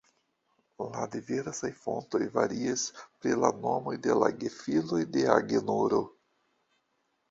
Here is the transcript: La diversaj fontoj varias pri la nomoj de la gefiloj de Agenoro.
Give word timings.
La 0.95 1.03
diversaj 1.15 1.71
fontoj 1.83 2.23
varias 2.39 2.87
pri 3.05 3.37
la 3.45 3.55
nomoj 3.69 3.97
de 4.09 4.19
la 4.25 4.35
gefiloj 4.43 5.07
de 5.17 5.31
Agenoro. 5.41 6.07